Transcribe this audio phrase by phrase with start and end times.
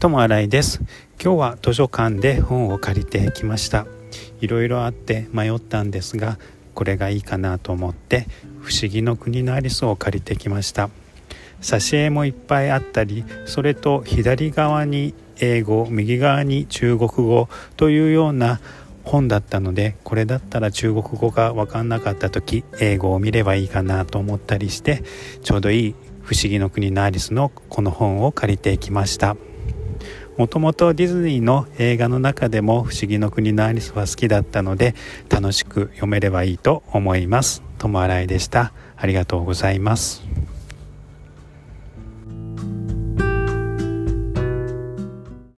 [0.00, 0.80] 友新井です。
[1.20, 3.84] 今日は図書館で本を借りてきました。
[4.40, 6.38] いろいろあって迷ったんですが
[6.74, 8.28] これがいいかなと思って
[8.60, 10.88] 不思議の国のアリスを借りてきました。
[11.60, 18.60] 挿絵もいっぱいあったりそれと左側に英語右側に中国語というような
[19.02, 25.02] 本だったのでこれだったら中国語が分かんなかった時英語を見ればいいかなと思ったりして
[25.42, 29.36] ちょうどいい「不思議の国のアリス」のこの本を借りてきました。
[30.38, 34.94] もともとディズニーの映画の中でも「不思議の国のアリス」は好きだったので
[35.28, 37.64] 楽しく読めればいいと思います。
[37.78, 38.72] 友新井でした。
[38.96, 40.37] ありがとうございます。